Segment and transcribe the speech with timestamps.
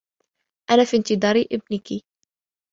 [0.71, 2.03] أنا في انتظار ابنِكِ.